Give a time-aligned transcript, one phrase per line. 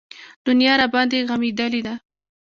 [0.47, 1.95] دنيا راباندې غمېدلې وه.